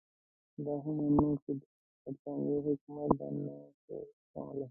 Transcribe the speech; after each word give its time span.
دا 0.65 0.73
هم 0.83 0.95
منم 1.13 1.31
چې 1.43 1.51
د 1.61 1.63
برټانیې 2.01 2.57
حکومت 2.67 3.09
دا 3.19 3.27
نه 3.45 3.53
شوای 3.63 3.73
زغملای. 3.85 4.59